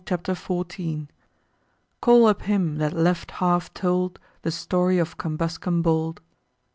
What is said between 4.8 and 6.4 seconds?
of Cambuscan bold.